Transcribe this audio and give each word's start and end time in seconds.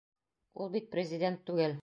Ул 0.63 0.71
бит 0.77 0.89
президент 0.97 1.47
түгел. 1.53 1.79